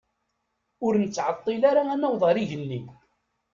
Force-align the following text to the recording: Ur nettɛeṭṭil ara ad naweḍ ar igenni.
Ur 0.85 0.93
nettɛeṭṭil 1.01 1.61
ara 1.69 1.81
ad 1.93 1.99
naweḍ 2.01 2.21
ar 2.29 2.35
igenni. 2.43 2.81